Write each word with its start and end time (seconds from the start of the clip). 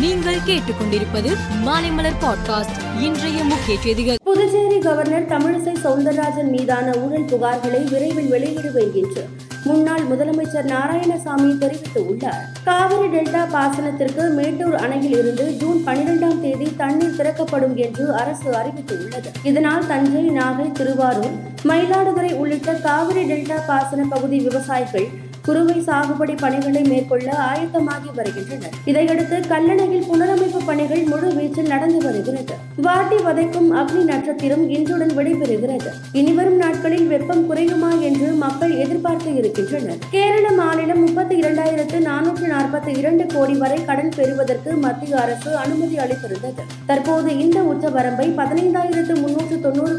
நீங்கள் 0.00 0.38
கேட்டுக்கொண்டிருப்பது 0.46 1.30
மாலைமலர் 1.66 2.18
பாட்காஸ்ட். 2.22 3.00
இன்றைய 3.00 3.44
முக்கிய 3.44 3.78
செய்திகள். 3.80 4.16
புதுச்சேரி 4.24 4.78
கவர்னர் 4.78 5.28
தமிழிசை 5.28 5.76
சவுந்தரராஜன் 5.84 6.50
மீதான 6.50 6.94
ஊழல் 6.96 7.24
புகார்களை 7.24 7.90
விரைவில் 7.90 8.32
வெளியிடுவேன் 8.32 8.92
என்று 8.94 9.28
முன்னாள் 9.64 10.00
முதலமைச்சர் 10.00 10.72
நாராயணசாமி 10.72 11.56
தெரிவித்துள்ளார். 11.60 12.44
காவிரி 12.64 13.18
டெல்டா 13.18 13.46
பாசனத்திற்கு 13.52 14.30
மேட்டூர் 14.30 14.74
அணையில் 14.74 15.18
இருந்து 15.18 15.52
ஜூன் 15.52 15.82
பனிரெண்டாம் 15.86 16.40
தேதி 16.40 16.76
தண்ணீர் 16.76 17.16
திறக்கப்படும் 17.16 17.76
என்று 17.76 18.14
அரசு 18.14 18.50
அறிவித்துள்ளது. 18.50 19.30
இதனால் 19.42 19.86
தஞ்சை 19.86 20.30
நாகை 20.30 20.72
திருவாரூர் 20.72 21.36
மயிலாடுதுறை 21.64 22.32
உள்ளிட்ட 22.32 22.72
காவிரி 22.72 23.32
டெல்டா 23.32 23.66
பாசன 23.66 24.06
பகுதி 24.10 24.38
விவசாயிகள் 24.38 25.08
குறுவை 25.46 25.80
சாகுபடி 25.80 26.34
பணிகளை 26.36 26.82
மேற்கொள்ள 26.82 27.32
ஆயத்தமாகி 27.32 28.10
வருகின்றனர். 28.14 28.74
இதையடுத்து 28.84 29.36
கல்லணையில் 29.36 30.06
புனரமைப்பு 30.10 30.60
பணிகள் 30.66 31.02
முழு 31.02 31.28
வீச்சில் 31.28 31.66
நடந்து 31.66 31.98
வருகிறது. 32.04 32.54
வாட்டி 32.76 33.16
வதைக்கும் 33.16 33.70
அக்னி 33.72 34.02
நட்சத்திரம் 34.04 34.70
இன்றுடன் 34.70 35.12
விடைபெறுகிறது. 35.16 35.90
இனிவரும் 36.12 36.56
நாட்களில் 36.56 37.06
வெப்பம் 37.06 37.46
குறையுமா 37.46 37.90
என்று 37.92 38.32
மக்கள் 38.32 38.74
எதிர்பார்த்து 38.76 39.34
இருக்கின்றனர். 39.34 39.96
கேரள 40.10 40.50
மாநிலம் 40.50 41.04
முப்பத்தி 41.04 41.40
இரண்டாயிரத்து 41.40 41.98
நானூற்று 42.00 42.46
நாற்பத்தி 42.54 42.96
இரண்டு 42.98 43.26
கோடி 43.26 43.52
வரை 43.52 43.84
கடன் 43.84 44.12
பெறுவதற்கு 44.16 44.72
மத்திய 44.72 45.20
அரசு 45.20 45.56
அனுமதி 45.56 45.96
அளித்திருந்தது. 45.96 46.62
தற்போது 46.86 47.38
இந்த 47.38 47.60
உச்சவரம்பை 47.62 48.28
பதினைந்தாயிரத்து 48.40 49.14
முன்னூறு 49.20 49.45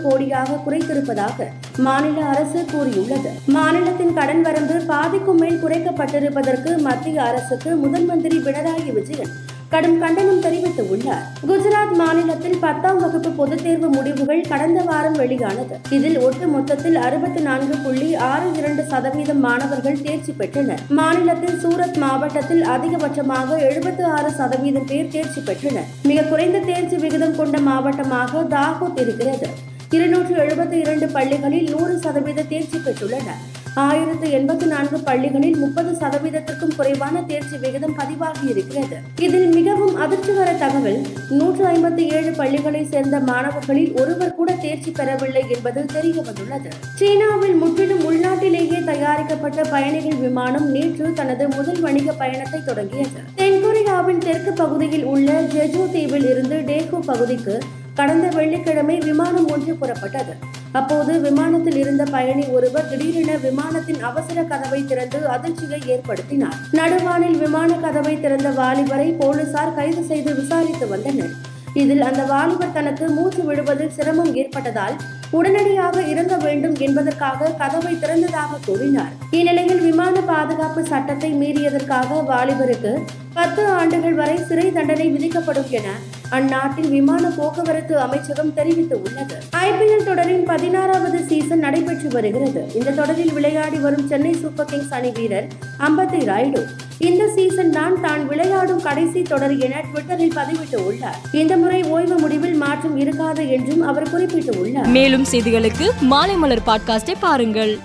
கோடியாக 0.09 0.59
குறைத்திருப்பதாக 0.67 1.47
மாநில 1.77 2.25
அரசு 2.25 2.66
கூறியுள்ளது. 2.71 3.29
மாநிலத்தின் 3.45 4.13
கடன் 4.13 4.41
வரம்பு 4.41 4.73
பாதிக்கும் 4.73 5.38
மேல் 5.38 5.63
குறைக்கப்பட்டிருப்பதற்கு 5.63 6.77
மத்திய 6.77 7.23
அரசுக்கு 7.23 7.75
முதல் 7.75 8.05
மந்திரி 8.05 8.38
பினராயி 8.38 8.93
விஜயன் 8.93 9.30
கடும் 9.70 9.99
கண்டனம் 9.99 10.41
தெரிவித்துள்ளார். 10.41 11.25
குஜராத் 11.47 11.95
மாநிலத்தில் 11.95 12.57
பத்தாம் 12.57 12.99
வகுப்பு 12.99 13.30
பொதுத் 13.30 13.63
தேர்வு 13.63 13.88
முடிவுகள் 13.88 14.41
கடந்த 14.41 14.81
வாரம் 14.81 15.14
வெளியானது. 15.14 15.80
இதில் 15.89 16.19
ஒட்டு 16.19 16.47
மொத்தத்தில் 16.47 16.95
அறுபத்தி 16.95 17.42
நான்கு 17.42 17.77
புள்ளி 17.77 18.16
ஆறு 18.16 18.52
இரண்டு 18.58 18.83
சதவீதம் 18.83 19.39
மாணவர்கள் 19.39 20.02
தேர்ச்சி 20.02 20.31
பெற்றனர். 20.31 20.80
மாநிலத்தில் 20.89 21.59
சூரத் 21.59 21.97
மாவட்டத்தில் 21.97 22.61
அதிகபட்சமாக 22.61 23.58
எழுபத்தி 23.58 24.03
ஆறு 24.03 24.31
சதவீதம் 24.31 24.86
பேர் 24.86 25.08
தேர்ச்சி 25.08 25.42
பெற்றனர். 25.42 25.86
மிக 26.03 26.21
குறைந்த 26.21 26.59
தேர்ச்சி 26.59 26.95
விகிதம் 26.95 27.36
கொண்ட 27.36 27.59
மாவட்டமாக 27.59 28.42
தாகூத் 28.42 28.99
இருக்கிறது. 28.99 29.47
இருநூற்று 29.95 30.33
எழுபத்தி 30.35 30.77
இரண்டு 30.83 31.07
பள்ளிகளில் 31.07 31.67
நூறு 31.73 31.99
சதவீத 31.99 32.43
தேர்ச்சி 32.49 32.77
பெற்றுள்ளனர் 32.77 33.43
ஆயிரத்து 33.83 34.27
எண்பத்தி 34.38 34.66
நான்கு 34.66 34.99
பள்ளிகளில் 34.99 35.57
முப்பது 35.57 35.91
சதவீதத்திற்கும் 35.99 36.73
குறைவான 36.77 37.21
தேர்ச்சி 37.21 37.57
விகிதம் 37.57 37.95
பதிவாகி 37.95 38.47
இருக்கிறது. 38.47 38.97
இதில் 39.19 39.47
மிகவும் 39.47 39.95
அதிர்ச்சிகர 39.95 40.58
தகவல் 40.58 40.99
நூற்று 41.30 41.65
ஐம்பத்தி 41.65 42.03
ஏழு 42.17 42.31
பள்ளிகளை 42.31 42.85
சேர்ந்த 42.85 43.19
மாணவர்களில் 43.19 43.93
ஒருவர் 44.02 44.35
கூட 44.35 44.52
தேர்ச்சி 44.53 44.91
பெறவில்லை 44.91 45.43
என்பது 45.49 45.85
தெரிய 45.85 46.21
வந்துள்ளது. 46.21 46.69
சீனாவில் 46.95 47.55
முற்றிலும் 47.55 48.03
உள்நாட்டிலேயே 48.11 48.83
தயாரிக்கப்பட்ட 48.83 49.61
பயணிகள் 49.63 50.19
விமானம் 50.25 50.69
நேற்று 50.71 51.13
தனது 51.13 51.47
முதல் 51.47 51.80
வணிக 51.80 52.11
பயணத்தை 52.13 52.61
தொடங்கியது. 52.63 53.19
தென்கொரியாவின் 53.35 54.17
தெற்கு 54.17 54.53
பகுதியில் 54.53 55.03
உள்ள 55.03 55.41
ஜெஜு 55.41 55.91
தீவில் 55.91 56.30
இருந்து 56.30 56.59
டேகு 56.71 56.99
பகுதிக்கு 57.05 57.58
கடந்த 57.98 58.28
வெள்ளிக்கிழமை 58.38 58.95
விமானம் 59.08 59.48
ஒன்று 59.53 59.73
புறப்பட்டது. 59.81 60.34
அப்போது 60.80 61.12
விமானத்தில் 61.26 61.78
இருந்த 61.81 62.04
பயணி 62.16 62.45
ஒருவர் 62.56 62.89
திடீரென 62.89 63.31
விமானத்தின் 63.45 64.02
அவசர 64.09 64.44
கதவை 64.52 64.81
திறந்து 64.86 65.20
அதிர்ச்சியை 65.36 65.80
ஏற்படுத்தினார். 65.94 66.58
நடுவானில் 66.80 67.38
விமான 67.44 67.78
கதவை 67.86 68.16
திறந்த 68.26 68.50
வாலிபரை 68.62 69.09
போலீசார் 69.22 69.76
கைது 69.78 70.04
செய்து 70.12 70.34
விசாரித்து 70.39 70.88
வந்தனர். 70.88 71.36
இதில் 71.81 72.04
அந்த 72.09 72.22
வாலிபர் 72.34 72.76
தனக்கு 72.78 73.06
மூச்சு 73.16 73.42
விடுவதில் 73.48 73.95
சிரமம் 73.98 74.32
ஏற்பட்டதால் 74.42 74.95
உடனடியாக 75.38 76.02
இறங்க 76.11 76.36
வேண்டும் 76.45 76.76
என்பதற்காக 76.86 77.50
கதவை 77.61 77.94
திறந்ததாக 78.04 78.60
கூறினார். 78.67 79.11
இந்நிலையில் 79.38 79.82
விமான 79.88 80.21
பாதுகாப்பு 80.32 80.83
சட்டத்தை 80.92 81.32
மீறியதற்காக 81.42 82.21
வாலிபருக்கு 82.32 82.94
பத்து 83.33 83.64
ஆண்டுகள் 83.80 84.20
வரை 84.21 84.38
சிறை 84.50 84.67
தண்டனை 84.77 85.08
விதிக்கப்படும் 85.16 85.71
என 85.80 85.89
அந்நாட்டில் 86.30 86.89
விமான 86.89 87.30
போக்குவரத்து 87.30 87.99
அமைச்சகம் 87.99 88.54
தெரிவித்துள்ளது 88.55 89.36
ஐபிஎல் 89.52 90.04
தொடரின் 90.04 90.43
பதினாறாவது 90.43 91.23
சீசன் 91.23 91.60
நடைபெற்று 91.60 92.10
வருகிறது. 92.10 92.71
இந்த 92.73 92.92
தொடரில் 92.92 93.33
விளையாடி 93.33 93.77
வரும் 93.77 94.08
சென்னை 94.08 94.33
சூப்பர் 94.33 94.65
கிங்ஸ் 94.65 94.92
அணி 94.92 95.11
வீரர் 95.11 95.48
அம்பத்தி 95.80 96.20
ராய்டு. 96.32 96.64
இந்த 96.98 97.27
சீசன் 97.27 97.71
தான் 97.71 98.02
தான் 98.02 98.27
விளையாடும் 98.27 98.82
கடைசி 98.82 99.21
தொடர் 99.21 99.58
என 99.58 99.82
ட்விட்டரில் 99.93 100.36
பதிவிட்டு 100.36 100.76
உள்ளார். 100.76 101.15
இந்த 101.32 101.58
முறை 101.58 101.83
ஓய்வு 101.83 102.20
முடிவில் 102.20 102.55
மாற்றம் 102.55 102.98
இருக்காது 102.98 103.49
என்றும் 103.49 103.82
அவர் 103.82 104.11
குறிப்பிட்டுள்ளார் 104.15 104.88
மேலும் 104.88 105.26
செய்திகளுக்கு 105.32 105.89
மாலை 106.02 106.36
மலர் 106.36 106.65
பாட்காஸ்டை 106.65 107.15
பாருங்கள். 107.20 107.80